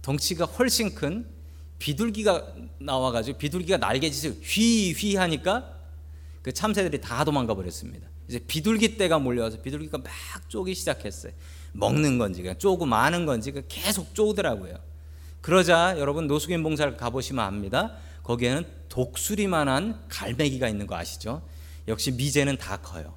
덩치가 0.00 0.46
훨씬 0.46 0.94
큰 0.94 1.28
비둘기가 1.78 2.54
나와가지고 2.78 3.38
비둘기가 3.38 3.76
날개짓을 3.78 4.38
휘휘 4.42 5.16
하니까 5.16 5.74
그 6.42 6.52
참새들이 6.52 7.00
다 7.00 7.24
도망가 7.24 7.54
버렸습니다. 7.54 8.08
이제 8.28 8.38
비둘기 8.38 8.96
떼가 8.96 9.18
몰려와서 9.18 9.62
비둘기가 9.62 9.98
막 9.98 10.06
쪼기 10.48 10.74
시작했어요. 10.74 11.32
먹는 11.72 12.18
건지 12.18 12.42
쪼고 12.58 12.86
마는 12.86 13.26
건지 13.26 13.52
계속 13.68 14.14
쪼더라고요. 14.14 14.78
그러자 15.40 15.96
여러분 15.98 16.26
노숙인 16.26 16.62
봉사를 16.62 16.96
가보시면 16.96 17.44
압니다. 17.44 17.96
거기에는 18.22 18.64
독수리만한 18.88 20.06
갈매기가 20.08 20.68
있는 20.68 20.86
거 20.86 20.96
아시죠? 20.96 21.42
역시 21.86 22.10
미제는 22.10 22.56
다 22.56 22.78
커요. 22.78 23.14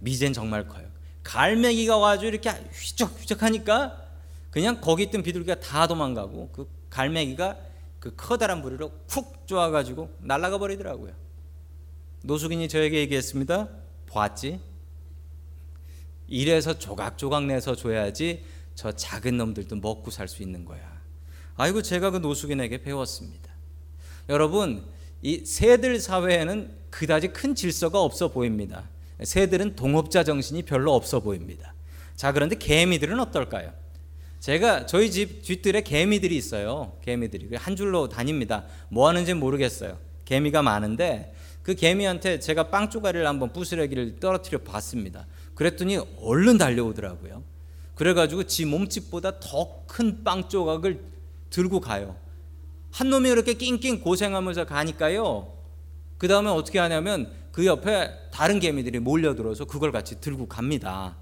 미제는 0.00 0.32
정말 0.32 0.66
커요. 0.66 0.86
갈매기가 1.22 1.98
와가지고 1.98 2.28
이렇게 2.28 2.50
휘적휘적 2.50 3.42
하니까 3.42 4.02
그냥 4.50 4.80
거기 4.80 5.02
있던 5.04 5.22
비둘기가 5.22 5.60
다 5.60 5.86
도망가고 5.86 6.50
그 6.52 6.66
갈매기가 6.90 7.58
그 7.98 8.14
커다란 8.16 8.62
부리로 8.62 8.92
푹 9.06 9.46
쪼아가지고 9.46 10.10
날아가 10.20 10.58
버리더라고요. 10.58 11.12
노숙인이 12.22 12.68
저에게 12.68 12.98
얘기했습니다. 12.98 13.68
봤지? 14.08 14.60
이래서 16.28 16.78
조각조각 16.78 17.46
내서 17.46 17.74
줘야지 17.74 18.44
저 18.74 18.92
작은 18.92 19.36
놈들도 19.36 19.76
먹고 19.76 20.10
살 20.10 20.28
수 20.28 20.42
있는 20.42 20.64
거야. 20.64 21.00
아이고 21.56 21.82
제가 21.82 22.10
그 22.10 22.18
노숙인에게 22.18 22.82
배웠습니다. 22.82 23.50
여러분 24.28 24.84
이 25.22 25.44
새들 25.44 26.00
사회에는 26.00 26.70
그다지 26.90 27.28
큰 27.28 27.54
질서가 27.54 28.00
없어 28.00 28.28
보입니다. 28.28 28.88
새들은 29.22 29.76
동업자 29.76 30.24
정신이 30.24 30.62
별로 30.62 30.94
없어 30.94 31.20
보입니다. 31.20 31.74
자, 32.16 32.32
그런데 32.32 32.56
개미들은 32.56 33.18
어떨까요? 33.20 33.72
제가 34.40 34.86
저희 34.86 35.10
집 35.10 35.42
뒷뜰에 35.42 35.82
개미들이 35.82 36.34
있어요. 36.34 36.96
개미들이 37.04 37.54
한 37.56 37.76
줄로 37.76 38.08
다닙니다. 38.08 38.64
뭐 38.88 39.06
하는지 39.06 39.34
모르겠어요. 39.34 39.98
개미가 40.24 40.62
많은데 40.62 41.34
그 41.62 41.74
개미한테 41.74 42.40
제가 42.40 42.70
빵 42.70 42.88
쪼가리를 42.88 43.26
한번 43.26 43.52
부스러기를 43.52 44.18
떨어뜨려 44.18 44.58
봤습니다. 44.60 45.26
그랬더니 45.54 45.98
얼른 46.22 46.56
달려오더라고요. 46.56 47.42
그래가지고 47.94 48.44
지 48.44 48.64
몸집보다 48.64 49.40
더 49.40 49.84
큰 49.86 50.24
빵 50.24 50.48
조각을 50.48 51.02
들고 51.50 51.80
가요. 51.80 52.16
한 52.92 53.10
놈이 53.10 53.28
이렇게 53.28 53.54
낑낑 53.54 54.00
고생하면서 54.00 54.64
가니까요. 54.64 55.52
그 56.16 56.28
다음에 56.28 56.48
어떻게 56.48 56.78
하냐면 56.78 57.30
그 57.52 57.66
옆에 57.66 58.10
다른 58.32 58.58
개미들이 58.58 59.00
몰려들어서 59.00 59.66
그걸 59.66 59.92
같이 59.92 60.20
들고 60.20 60.46
갑니다. 60.46 61.16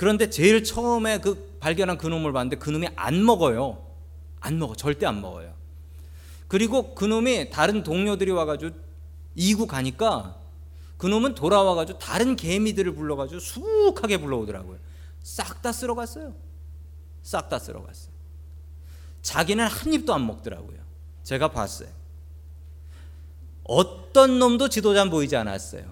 그런데 0.00 0.30
제일 0.30 0.64
처음에 0.64 1.18
그 1.18 1.58
발견한 1.60 1.98
그 1.98 2.06
놈을 2.06 2.32
봤는데 2.32 2.56
그 2.56 2.70
놈이 2.70 2.88
안 2.96 3.22
먹어요. 3.22 3.84
안 4.40 4.58
먹어. 4.58 4.74
절대 4.74 5.04
안 5.04 5.20
먹어요. 5.20 5.52
그리고 6.48 6.94
그 6.94 7.04
놈이 7.04 7.50
다른 7.50 7.82
동료들이 7.82 8.30
와가지고 8.30 8.74
이구 9.34 9.66
가니까 9.66 10.40
그 10.96 11.06
놈은 11.06 11.34
돌아와가지고 11.34 11.98
다른 11.98 12.34
개미들을 12.34 12.94
불러가지고 12.94 13.40
수북하게 13.40 14.16
불러오더라고요. 14.16 14.78
싹 15.22 15.60
다 15.60 15.70
쓸어갔어요. 15.70 16.32
싹 17.22 17.50
다 17.50 17.58
쓸어갔어요. 17.58 18.10
자기는 19.20 19.66
한 19.66 19.92
입도 19.92 20.14
안 20.14 20.26
먹더라고요. 20.26 20.78
제가 21.24 21.48
봤어요. 21.48 21.90
어떤 23.64 24.38
놈도 24.38 24.70
지도자는 24.70 25.10
보이지 25.10 25.36
않았어요. 25.36 25.84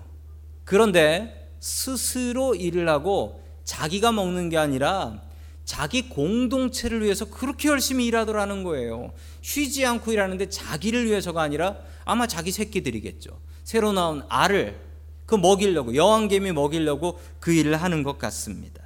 그런데 0.64 1.52
스스로 1.60 2.54
일을 2.54 2.88
하고 2.88 3.46
자기가 3.68 4.12
먹는 4.12 4.48
게 4.48 4.56
아니라 4.56 5.20
자기 5.66 6.08
공동체를 6.08 7.04
위해서 7.04 7.26
그렇게 7.26 7.68
열심히 7.68 8.06
일하더라는 8.06 8.64
거예요. 8.64 9.12
쉬지 9.42 9.84
않고 9.84 10.10
일하는데 10.10 10.48
자기를 10.48 11.04
위해서가 11.04 11.42
아니라 11.42 11.76
아마 12.06 12.26
자기 12.26 12.50
새끼들이겠죠. 12.50 13.38
새로 13.64 13.92
나온 13.92 14.22
알을 14.30 14.80
그 15.26 15.34
먹이려고 15.34 15.94
여왕개미 15.94 16.52
먹이려고 16.52 17.20
그 17.40 17.52
일을 17.52 17.76
하는 17.76 18.02
것 18.02 18.16
같습니다. 18.16 18.82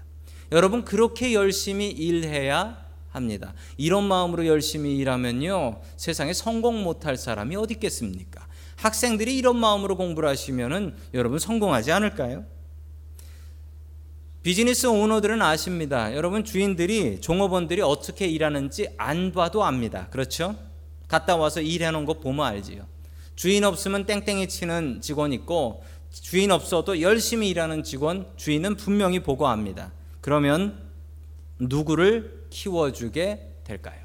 여러분 0.51 0.85
그렇게 0.85 1.33
열심히 1.33 1.89
일해야 1.89 2.85
합니다. 3.11 3.55
이런 3.77 4.03
마음으로 4.03 4.47
열심히 4.47 4.97
일하면요 4.97 5.81
세상에 5.97 6.33
성공 6.33 6.83
못할 6.83 7.17
사람이 7.17 7.55
어디 7.55 7.75
있겠습니까? 7.75 8.49
학생들이 8.75 9.39
이런 9.39 9.59
마음으로 9.59 9.97
공부를 9.97 10.29
하시면은 10.29 10.97
여러분 11.15 11.39
성공하지 11.39 11.93
않을까요? 11.93 12.45
비즈니스 14.42 14.88
오너들은 14.88 15.40
아십니다. 15.40 16.16
여러분 16.16 16.42
주인들이 16.42 17.20
종업원들이 17.20 17.80
어떻게 17.80 18.26
일하는지 18.26 18.88
안 18.96 19.30
봐도 19.30 19.62
압니다. 19.62 20.08
그렇죠? 20.11 20.56
갔다 21.06 21.37
와서 21.37 21.61
놓은 21.92 22.04
거 22.04 22.14
보면 22.14 22.44
알지요. 22.44 22.84
주인 23.37 23.62
없으면 23.62 24.04
땡땡이 24.04 24.49
치는 24.49 25.00
직원 25.00 25.32
있고 25.32 25.84
주인 26.11 26.50
없어도 26.50 27.00
열심히 27.00 27.50
일하는 27.50 27.84
직원 27.84 28.26
주인은 28.37 28.76
분명히 28.76 29.20
보고 29.20 29.46
압니다. 29.46 29.92
그러면 30.20 30.90
누구를 31.61 32.46
키워주게 32.50 33.58
될까요? 33.62 34.00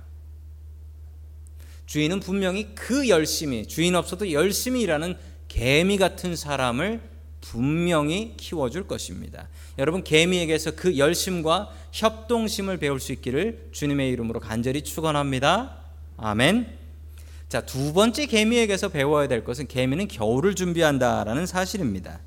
주인은 1.87 2.19
분명히 2.19 2.75
그 2.75 3.09
열심히 3.09 3.65
주인 3.65 3.95
없어도 3.95 4.31
열심히 4.31 4.81
일하는 4.81 5.17
개미 5.47 5.97
같은 5.97 6.35
사람을 6.35 7.16
분명히 7.41 8.33
키워줄 8.37 8.87
것입니다. 8.87 9.47
여러분 9.77 10.03
개미에게서 10.03 10.71
그 10.71 10.97
열심과 10.97 11.71
협동심을 11.91 12.77
배울 12.77 12.99
수 12.99 13.11
있기를 13.11 13.69
주님의 13.71 14.09
이름으로 14.11 14.39
간절히 14.39 14.81
축원합니다. 14.83 15.77
아멘. 16.17 16.77
자, 17.49 17.61
두 17.61 17.93
번째 17.93 18.25
개미에게서 18.25 18.89
배워야 18.89 19.27
될 19.27 19.43
것은 19.43 19.67
개미는 19.67 20.07
겨울을 20.07 20.55
준비한다라는 20.55 21.45
사실입니다. 21.45 22.19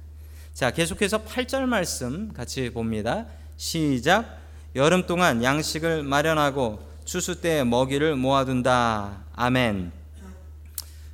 자, 0.55 0.71
계속해서 0.71 1.25
8절 1.25 1.67
말씀 1.67 2.33
같이 2.33 2.71
봅니다. 2.71 3.27
시작. 3.57 4.39
여름 4.77 5.07
동안 5.07 5.43
양식을 5.43 6.05
마련하고 6.05 6.89
추수 7.05 7.41
때 7.41 7.65
먹이를 7.65 8.17
모아둔다. 8.17 9.25
아멘. 9.35 10.00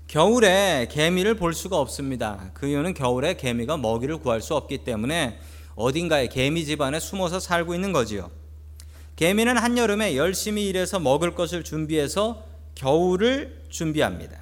겨울에 0.09 0.87
개미를 0.91 1.35
볼 1.35 1.53
수가 1.53 1.79
없습니다. 1.79 2.51
그 2.55 2.69
이유는 2.69 2.95
겨울에 2.95 3.35
개미가 3.35 3.77
먹이를 3.77 4.19
구할 4.19 4.41
수 4.41 4.55
없기 4.55 4.79
때문에 4.79 5.39
어딘가에 5.75 6.29
개미 6.29 6.65
집안에 6.65 7.01
숨어서 7.01 7.41
살고 7.41 7.75
있는 7.75 7.93
거지요. 7.93 8.31
개미는 9.17 9.57
한여름에 9.57 10.17
열심히 10.17 10.69
일해서 10.69 11.01
먹을 11.01 11.35
것을 11.35 11.65
준비해서 11.65 12.45
겨울을 12.77 13.65
준비합니다. 13.69 14.39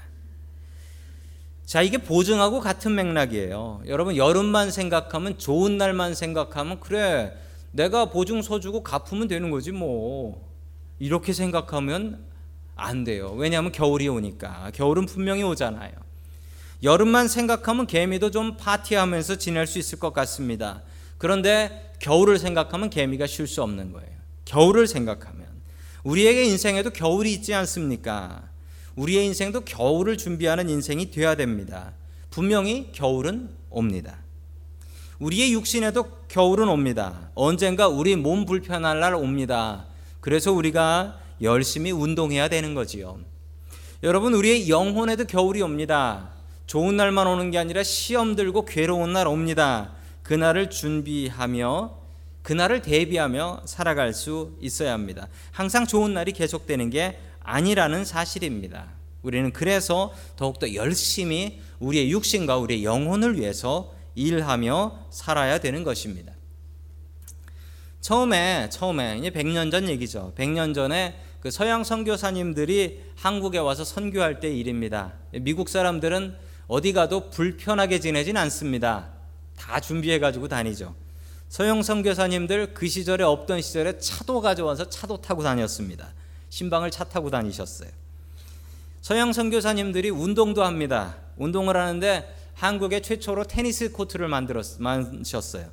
자, 1.64 1.80
이게 1.80 1.96
보증하고 1.96 2.60
같은 2.60 2.94
맥락이에요. 2.94 3.82
여러분, 3.86 4.16
여름만 4.16 4.70
생각하면 4.70 5.38
좋은 5.38 5.78
날만 5.78 6.14
생각하면 6.14 6.78
그래. 6.80 7.32
내가 7.72 8.10
보증 8.10 8.42
서주고 8.42 8.82
갚으면 8.82 9.28
되는 9.28 9.50
거지 9.50 9.72
뭐. 9.72 10.46
이렇게 10.98 11.32
생각하면 11.32 12.24
안 12.76 13.04
돼요. 13.04 13.32
왜냐하면 13.36 13.72
겨울이 13.72 14.08
오니까. 14.08 14.70
겨울은 14.74 15.06
분명히 15.06 15.42
오잖아요. 15.42 15.92
여름만 16.82 17.28
생각하면 17.28 17.86
개미도 17.86 18.30
좀 18.30 18.56
파티하면서 18.56 19.36
지낼 19.36 19.66
수 19.66 19.78
있을 19.78 19.98
것 19.98 20.12
같습니다. 20.12 20.82
그런데 21.18 21.92
겨울을 22.00 22.38
생각하면 22.38 22.90
개미가 22.90 23.26
쉴 23.26 23.46
수 23.46 23.62
없는 23.62 23.92
거예요. 23.92 24.10
겨울을 24.44 24.86
생각하면. 24.86 25.46
우리에게 26.02 26.44
인생에도 26.44 26.90
겨울이 26.90 27.32
있지 27.32 27.54
않습니까? 27.54 28.42
우리의 28.96 29.24
인생도 29.26 29.62
겨울을 29.62 30.18
준비하는 30.18 30.68
인생이 30.68 31.10
되어야 31.10 31.34
됩니다. 31.36 31.92
분명히 32.30 32.90
겨울은 32.92 33.48
옵니다. 33.70 34.18
우리의 35.18 35.52
육신에도 35.54 36.06
겨울은 36.28 36.68
옵니다. 36.68 37.30
언젠가 37.34 37.88
우리 37.88 38.16
몸 38.16 38.44
불편할 38.44 39.00
날 39.00 39.14
옵니다. 39.14 39.86
그래서 40.20 40.52
우리가 40.52 41.20
열심히 41.42 41.90
운동해야 41.90 42.48
되는 42.48 42.74
거지요. 42.74 43.18
여러분, 44.02 44.34
우리의 44.34 44.68
영혼에도 44.68 45.24
겨울이 45.24 45.62
옵니다. 45.62 46.30
좋은 46.66 46.96
날만 46.96 47.26
오는 47.26 47.50
게 47.50 47.58
아니라 47.58 47.82
시험 47.82 48.36
들고 48.36 48.64
괴로운 48.64 49.12
날 49.12 49.26
옵니다. 49.26 49.92
그날을 50.22 50.70
준비하며 50.70 52.04
그날을 52.42 52.82
대비하며 52.82 53.62
살아갈 53.64 54.12
수 54.12 54.56
있어야 54.60 54.92
합니다. 54.92 55.28
항상 55.50 55.86
좋은 55.86 56.12
날이 56.12 56.32
계속되는 56.32 56.90
게 56.90 57.18
아니라는 57.40 58.04
사실입니다. 58.04 58.92
우리는 59.22 59.50
그래서 59.52 60.12
더욱더 60.36 60.74
열심히 60.74 61.60
우리의 61.80 62.10
육신과 62.10 62.58
우리의 62.58 62.84
영혼을 62.84 63.38
위해서 63.38 63.94
일하며 64.14 65.06
살아야 65.10 65.58
되는 65.58 65.82
것입니다. 65.84 66.32
처음에 68.02 68.68
처음에 68.70 69.16
이제 69.18 69.30
100년 69.30 69.70
전 69.70 69.88
얘기죠. 69.88 70.34
100년 70.36 70.74
전에 70.74 71.18
그 71.44 71.50
서양 71.50 71.84
선교사님들이 71.84 73.02
한국에 73.16 73.58
와서 73.58 73.84
선교할 73.84 74.40
때 74.40 74.48
일입니다. 74.48 75.12
미국 75.42 75.68
사람들은 75.68 76.34
어디 76.68 76.94
가도 76.94 77.28
불편하게 77.28 78.00
지내진 78.00 78.38
않습니다. 78.38 79.10
다 79.54 79.78
준비해 79.78 80.18
가지고 80.18 80.48
다니죠. 80.48 80.94
서양 81.50 81.82
선교사님들 81.82 82.72
그 82.72 82.88
시절에 82.88 83.24
없던 83.24 83.60
시절에 83.60 83.98
차도 83.98 84.40
가져와서 84.40 84.88
차도 84.88 85.20
타고 85.20 85.42
다녔습니다. 85.42 86.14
신방을 86.48 86.90
차 86.90 87.04
타고 87.04 87.28
다니셨어요. 87.28 87.90
서양 89.02 89.34
선교사님들이 89.34 90.08
운동도 90.08 90.64
합니다. 90.64 91.18
운동을 91.36 91.76
하는데 91.76 92.34
한국에 92.54 93.02
최초로 93.02 93.44
테니스 93.44 93.92
코트를 93.92 94.28
만들었 94.28 94.80
만셨어요. 94.80 95.66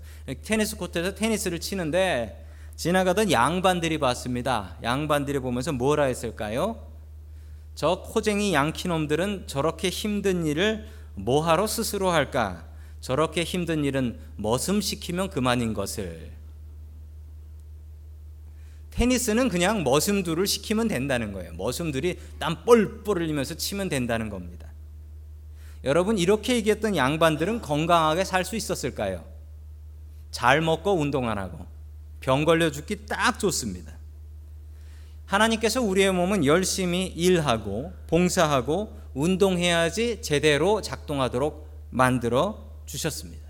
테니스 0.44 0.76
코트에서 0.76 1.16
테니스를 1.16 1.62
치는데 1.62 2.46
지나가던 2.82 3.32
양반들이 3.32 4.00
봤습니다. 4.00 4.76
양반들이 4.82 5.38
보면서 5.38 5.72
뭐라 5.72 6.06
했을까요? 6.06 6.84
저 7.76 8.02
코쟁이 8.02 8.56
양키놈들은 8.56 9.46
저렇게 9.46 9.90
힘든 9.90 10.48
일을 10.48 10.88
뭐하러 11.14 11.68
스스로 11.68 12.10
할까? 12.10 12.66
저렇게 13.00 13.44
힘든 13.44 13.84
일은 13.84 14.18
머슴시키면 14.38 15.30
그만인 15.30 15.76
것을. 15.76 16.32
테니스는 18.90 19.50
그냥 19.50 19.84
머슴들을 19.84 20.48
시키면 20.48 20.88
된다는 20.88 21.34
거예요. 21.34 21.54
머슴들이 21.54 22.18
땀 22.40 22.66
뻘뻘 22.66 23.20
흘리면서 23.20 23.54
치면 23.54 23.90
된다는 23.90 24.32
겁니다. 24.32 24.68
여러분 25.84 26.18
이렇게 26.18 26.56
얘기했던 26.56 26.96
양반들은 26.96 27.62
건강하게 27.62 28.24
살 28.24 28.44
수 28.44 28.56
있었을까요? 28.56 29.24
잘 30.32 30.62
먹고 30.62 30.96
운동 30.96 31.30
안 31.30 31.38
하고 31.38 31.71
병 32.22 32.46
걸려 32.46 32.72
죽기 32.72 33.06
딱 33.08 33.40
좋습니다. 33.40 33.92
하나님께서 35.26 35.82
우리의 35.82 36.12
몸은 36.14 36.46
열심히 36.46 37.08
일하고 37.08 37.94
봉사하고 38.08 38.98
운동해야지 39.14 40.22
제대로 40.22 40.82
작동하도록 40.82 41.68
만들어 41.90 42.66
주셨습니다. 42.86 43.42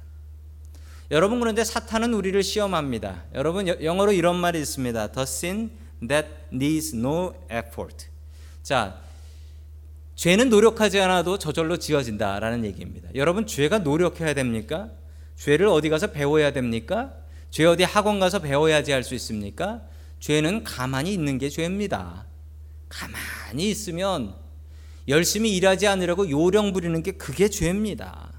여러분 1.12 1.40
그런데 1.40 1.64
사탄은 1.64 2.14
우리를 2.14 2.42
시험합니다. 2.42 3.26
여러분 3.34 3.68
영어로 3.68 4.14
이런 4.14 4.38
말이 4.38 4.60
있습니다. 4.60 5.08
The 5.12 5.24
sin 5.24 5.72
that 6.08 6.28
needs 6.54 6.96
no 6.96 7.34
effort. 7.52 8.08
자, 8.64 9.02
죄는 10.16 10.50
노력하지 10.50 11.00
않아도 11.00 11.38
저절로 11.38 11.78
지어진다라는 11.78 12.64
얘기입니다. 12.64 13.10
여러분 13.16 13.46
죄가 13.46 13.80
노력해야 13.80 14.34
됩니까? 14.34 14.90
죄를 15.36 15.68
어디 15.68 15.90
가서 15.90 16.08
배워야 16.08 16.54
됩니까? 16.54 17.14
죄 17.52 17.66
어디 17.66 17.84
학원 17.84 18.20
가서 18.20 18.40
배워야지 18.40 18.92
할 18.92 19.04
수 19.04 19.14
있습니까? 19.16 19.82
죄는 20.20 20.64
가만히 20.64 21.14
있는 21.14 21.38
게 21.38 21.50
죄입니다. 21.50 22.26
가만히 22.90 23.70
있으면 23.70 24.36
열심히 25.08 25.56
일하지 25.56 25.88
않으려고 25.88 26.30
요령 26.30 26.74
부리는 26.74 27.02
게 27.04 27.12
그게 27.14 27.50
죄입니다. 27.50 28.32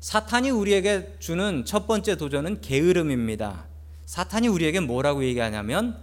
사탄이 0.00 0.50
우리에게 0.50 1.16
주는 1.18 1.64
첫 1.64 1.86
번째 1.86 2.16
도전은 2.16 2.60
게으름입니다. 2.60 3.66
사탄이 4.04 4.48
우리에게 4.48 4.80
뭐라고 4.80 5.24
얘기하냐면 5.24 5.98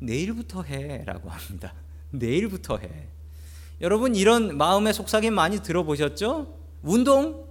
내일부터 0.00 0.62
해라고 0.62 1.30
합니다. 1.30 1.72
내일부터 2.10 2.76
해. 2.76 2.90
여러분 3.80 4.14
이런 4.14 4.56
마음의 4.58 4.92
속삭임 4.92 5.32
많이 5.32 5.62
들어보셨죠? 5.62 6.54
운동 6.82 7.46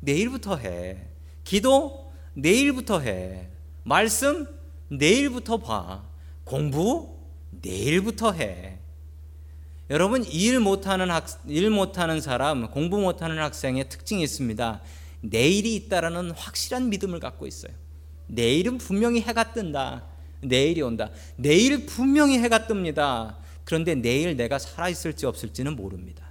내일부터 0.00 0.56
해. 0.56 1.06
기도 1.44 2.09
내일부터 2.34 3.00
해. 3.00 3.48
말씀 3.84 4.46
내일부터 4.88 5.58
봐. 5.58 6.04
공부 6.44 7.16
내일부터 7.50 8.32
해. 8.32 8.78
여러분 9.88 10.24
일 10.24 10.60
못하는 10.60 11.10
학, 11.10 11.26
일 11.48 11.70
못하는 11.70 12.20
사람, 12.20 12.70
공부 12.70 12.98
못하는 12.98 13.38
학생의 13.38 13.88
특징이 13.88 14.22
있습니다. 14.22 14.80
내일이 15.22 15.74
있다라는 15.74 16.30
확실한 16.30 16.88
믿음을 16.90 17.18
갖고 17.18 17.46
있어요. 17.46 17.72
내일은 18.28 18.78
분명히 18.78 19.20
해가 19.20 19.52
뜬다. 19.52 20.04
내일이 20.42 20.80
온다. 20.82 21.10
내일 21.36 21.86
분명히 21.86 22.38
해가 22.38 22.66
뜹니다. 22.66 23.36
그런데 23.64 23.94
내일 23.94 24.36
내가 24.36 24.58
살아 24.58 24.88
있을지 24.88 25.26
없을지는 25.26 25.76
모릅니다. 25.76 26.24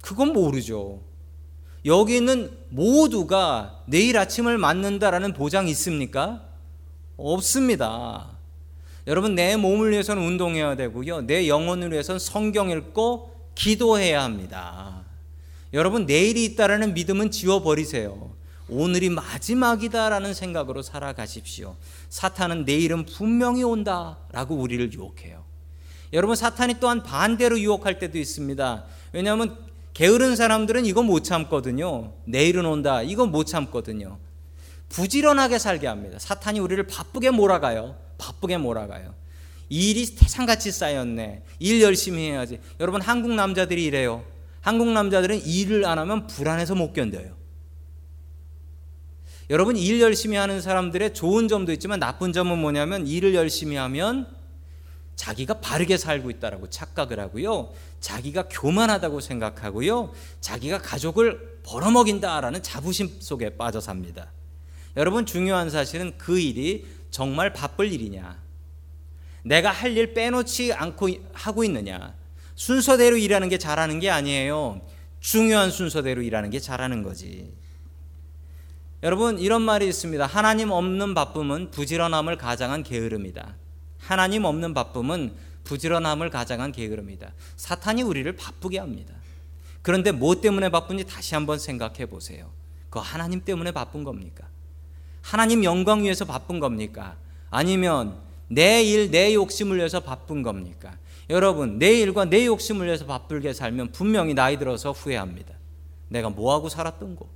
그건 0.00 0.32
모르죠. 0.32 1.02
여기 1.86 2.16
있는 2.16 2.50
모두가 2.68 3.82
내일 3.86 4.18
아침을 4.18 4.58
맞는다라는 4.58 5.32
보장이 5.32 5.70
있습니까? 5.70 6.42
없습니다. 7.16 8.36
여러분 9.06 9.36
내 9.36 9.56
몸을 9.56 9.92
위해서는 9.92 10.22
운동해야 10.22 10.74
되고요. 10.74 11.22
내 11.22 11.46
영혼을 11.46 11.92
위해서는 11.92 12.18
성경 12.18 12.70
읽고 12.70 13.32
기도해야 13.54 14.22
합니다. 14.24 15.04
여러분 15.72 16.06
내일이 16.06 16.44
있다라는 16.44 16.92
믿음은 16.94 17.30
지워 17.30 17.62
버리세요. 17.62 18.34
오늘이 18.68 19.10
마지막이다라는 19.10 20.34
생각으로 20.34 20.82
살아가십시오. 20.82 21.76
사탄은 22.08 22.64
내일은 22.64 23.06
분명히 23.06 23.62
온다라고 23.62 24.56
우리를 24.56 24.92
유혹해요. 24.92 25.44
여러분 26.12 26.34
사탄이 26.34 26.80
또한 26.80 27.04
반대로 27.04 27.60
유혹할 27.60 28.00
때도 28.00 28.18
있습니다. 28.18 28.84
왜냐하면 29.12 29.56
게으른 29.96 30.36
사람들은 30.36 30.84
이거 30.84 31.02
못 31.02 31.24
참거든요. 31.24 32.12
내일은 32.26 32.66
온다. 32.66 33.00
이거 33.00 33.24
못 33.24 33.44
참거든요. 33.44 34.18
부지런하게 34.90 35.58
살게 35.58 35.86
합니다. 35.86 36.18
사탄이 36.18 36.60
우리를 36.60 36.86
바쁘게 36.86 37.30
몰아가요. 37.30 37.96
바쁘게 38.18 38.58
몰아가요. 38.58 39.14
일이 39.70 40.04
태산같이 40.14 40.70
쌓였네. 40.70 41.44
일 41.60 41.80
열심히 41.80 42.28
해야지. 42.28 42.60
여러분 42.78 43.00
한국 43.00 43.32
남자들이 43.32 43.84
이래요. 43.86 44.22
한국 44.60 44.88
남자들은 44.88 45.46
일을 45.46 45.86
안 45.86 45.98
하면 45.98 46.26
불안해서 46.26 46.74
못 46.74 46.92
견뎌요. 46.92 47.34
여러분 49.48 49.78
일 49.78 50.02
열심히 50.02 50.36
하는 50.36 50.60
사람들의 50.60 51.14
좋은 51.14 51.48
점도 51.48 51.72
있지만 51.72 52.00
나쁜 52.00 52.34
점은 52.34 52.58
뭐냐면 52.58 53.06
일을 53.06 53.34
열심히 53.34 53.76
하면 53.76 54.26
자기가 55.16 55.60
바르게 55.60 55.96
살고 55.96 56.30
있다라고 56.30 56.70
착각을 56.70 57.18
하고요. 57.18 57.72
자기가 58.00 58.48
교만하다고 58.48 59.20
생각하고요. 59.20 60.12
자기가 60.40 60.78
가족을 60.78 61.60
벌어먹인다라는 61.64 62.62
자부심 62.62 63.16
속에 63.20 63.56
빠져 63.56 63.80
삽니다. 63.80 64.30
여러분 64.96 65.26
중요한 65.26 65.68
사실은 65.70 66.16
그 66.16 66.38
일이 66.38 66.86
정말 67.10 67.52
바쁠 67.52 67.92
일이냐? 67.92 68.38
내가 69.42 69.70
할 69.70 69.96
일 69.96 70.12
빼놓지 70.14 70.72
않고 70.72 71.08
하고 71.32 71.64
있느냐? 71.64 72.14
순서대로 72.54 73.16
일하는 73.16 73.48
게 73.48 73.58
잘하는 73.58 74.00
게 74.00 74.10
아니에요. 74.10 74.80
중요한 75.20 75.70
순서대로 75.70 76.22
일하는 76.22 76.50
게 76.50 76.60
잘하는 76.60 77.02
거지. 77.02 77.52
여러분 79.02 79.38
이런 79.38 79.62
말이 79.62 79.86
있습니다. 79.88 80.26
하나님 80.26 80.70
없는 80.70 81.14
바쁨은 81.14 81.70
부지런함을 81.70 82.36
가장한 82.38 82.82
게으름이다. 82.82 83.54
하나님 84.06 84.44
없는 84.44 84.72
바쁨은 84.72 85.34
부지런함을 85.64 86.30
가장한 86.30 86.70
게으름이다. 86.70 87.32
사탄이 87.56 88.02
우리를 88.02 88.30
바쁘게 88.36 88.78
합니다. 88.78 89.12
그런데 89.82 90.12
뭐 90.12 90.40
때문에 90.40 90.68
바쁜지 90.68 91.04
다시 91.06 91.34
한번 91.34 91.58
생각해 91.58 92.06
보세요. 92.06 92.52
그 92.88 93.00
하나님 93.00 93.44
때문에 93.44 93.72
바쁜 93.72 94.04
겁니까? 94.04 94.46
하나님 95.22 95.64
영광 95.64 96.04
위해서 96.04 96.24
바쁜 96.24 96.60
겁니까? 96.60 97.16
아니면 97.50 98.18
내 98.46 98.84
일, 98.84 99.10
내 99.10 99.34
욕심을 99.34 99.76
위해서 99.78 99.98
바쁜 99.98 100.44
겁니까? 100.44 100.96
여러분, 101.28 101.80
내 101.80 101.98
일과 101.98 102.24
내 102.24 102.46
욕심을 102.46 102.86
위해서 102.86 103.06
바쁘게 103.06 103.54
살면 103.54 103.90
분명히 103.90 104.34
나이 104.34 104.56
들어서 104.56 104.92
후회합니다. 104.92 105.52
내가 106.08 106.30
뭐하고 106.30 106.68
살았던 106.68 107.16
거? 107.16 107.26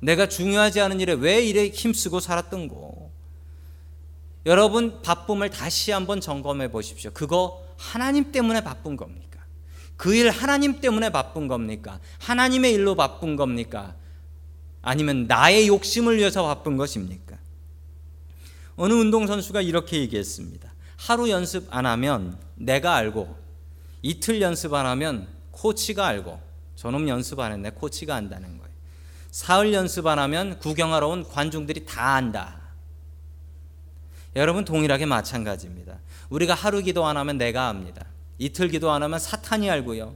내가 0.00 0.30
중요하지 0.30 0.80
않은 0.80 0.98
일에 1.00 1.12
왜 1.12 1.44
이래 1.44 1.68
힘쓰고 1.68 2.20
살았던 2.20 2.68
거? 2.68 3.01
여러분, 4.46 5.00
바쁨을 5.02 5.50
다시 5.50 5.92
한번 5.92 6.20
점검해 6.20 6.70
보십시오. 6.70 7.10
그거 7.12 7.64
하나님 7.76 8.32
때문에 8.32 8.62
바쁜 8.62 8.96
겁니까? 8.96 9.40
그 9.96 10.14
일 10.14 10.30
하나님 10.30 10.80
때문에 10.80 11.10
바쁜 11.10 11.46
겁니까? 11.46 12.00
하나님의 12.18 12.72
일로 12.72 12.96
바쁜 12.96 13.36
겁니까? 13.36 13.94
아니면 14.82 15.26
나의 15.28 15.68
욕심을 15.68 16.16
위해서 16.16 16.42
바쁜 16.42 16.76
것입니까? 16.76 17.36
어느 18.74 18.92
운동선수가 18.94 19.60
이렇게 19.60 19.98
얘기했습니다. 20.00 20.72
하루 20.96 21.30
연습 21.30 21.66
안 21.70 21.86
하면 21.86 22.36
내가 22.56 22.96
알고 22.96 23.36
이틀 24.02 24.40
연습 24.40 24.74
안 24.74 24.86
하면 24.86 25.28
코치가 25.52 26.06
알고 26.06 26.40
저놈 26.74 27.08
연습 27.08 27.38
안 27.38 27.52
했네 27.52 27.70
코치가 27.70 28.16
안다는 28.16 28.58
거예요. 28.58 28.72
사흘 29.30 29.72
연습 29.72 30.06
안 30.08 30.18
하면 30.18 30.58
구경하러 30.58 31.08
온 31.08 31.22
관중들이 31.22 31.86
다 31.86 32.14
안다. 32.14 32.61
여러분 34.34 34.64
동일하게 34.64 35.06
마찬가지입니다. 35.06 35.98
우리가 36.30 36.54
하루 36.54 36.82
기도 36.82 37.06
안 37.06 37.16
하면 37.16 37.36
내가 37.36 37.68
압니다. 37.68 38.06
이틀 38.38 38.68
기도 38.68 38.90
안 38.90 39.02
하면 39.02 39.18
사탄이 39.18 39.70
알고요. 39.70 40.14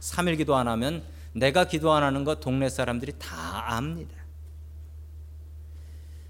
3일 0.00 0.36
기도 0.36 0.54
안 0.56 0.68
하면 0.68 1.02
내가 1.32 1.64
기도 1.66 1.92
안 1.92 2.02
하는 2.02 2.24
것 2.24 2.40
동네 2.40 2.68
사람들이 2.68 3.12
다 3.18 3.76
압니다. 3.76 4.14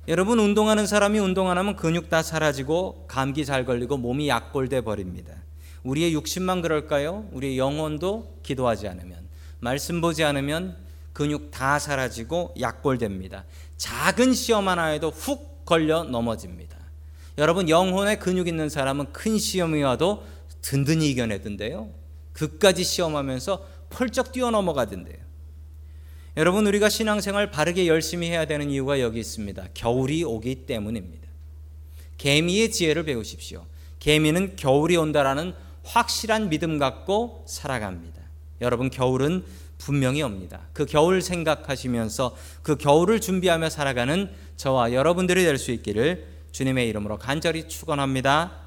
여러분 0.09 0.39
운동하는 0.39 0.87
사람이 0.87 1.19
운동 1.19 1.51
안 1.51 1.59
하면 1.59 1.77
근육 1.77 2.09
다 2.09 2.23
사라지고 2.23 3.07
감기 3.09 3.45
잘 3.45 3.65
걸리고 3.65 3.97
몸이 3.97 4.29
약골돼 4.29 4.83
버립니다. 4.83 5.35
우리의 5.83 6.15
육신만 6.15 6.63
그럴까요? 6.63 7.29
우리의 7.33 7.59
영혼도 7.59 8.39
기도하지 8.43 8.89
않으면 8.89 9.29
말씀 9.61 10.01
보지 10.01 10.25
않으면 10.25 10.77
근육 11.13 11.51
다 11.51 11.79
사라지고 11.79 12.55
약골됩니다. 12.59 13.45
작은 13.77 14.33
시험 14.33 14.69
하나에도 14.69 15.11
훅 15.11 15.65
걸려 15.65 16.05
넘어집니다. 16.05 16.76
여러분 17.39 17.69
영혼에 17.69 18.17
근육 18.17 18.49
있는 18.49 18.69
사람은 18.69 19.13
큰 19.13 19.39
시험이 19.39 19.83
와도 19.83 20.25
든든히 20.63 21.11
이겨내던데요. 21.11 21.91
그까지 22.33 22.85
시험하면서 22.85 23.67
펄쩍 23.91 24.33
뛰어넘어가던데요. 24.33 25.19
여러분 26.37 26.67
우리가 26.67 26.89
신앙생활 26.89 27.51
바르게 27.51 27.87
열심히 27.87 28.29
해야 28.29 28.47
되는 28.47 28.71
이유가 28.71 29.01
여기 29.01 29.21
있습니다. 29.21 29.69
겨울이 29.75 30.25
오기 30.25 30.67
때문입니다. 30.67 31.27
개미의 32.19 32.71
지혜를 32.73 33.05
배우십시오. 33.05 33.65
개미는 33.99 34.57
겨울이 34.57 34.97
온다라는 34.97 35.55
확실한 35.85 36.49
믿음 36.49 36.79
갖고 36.79 37.45
살아갑니다. 37.47 38.21
여러분 38.61 38.91
겨울은 38.91 39.45
분명히 39.79 40.23
옵니다. 40.23 40.61
그 40.73 40.85
겨울 40.87 41.23
생각하시면서 41.23 42.35
그 42.63 42.77
겨울을 42.77 43.21
준비하며 43.21 43.71
살아가는 43.71 44.31
저와 44.57 44.93
여러분들이 44.93 45.45
될 45.45 45.59
수 45.59 45.71
있기를 45.71 46.36
주님의 46.57 46.89
이름으로 46.89 47.19
간절히 47.19 47.69
축원합니다. 47.69 48.66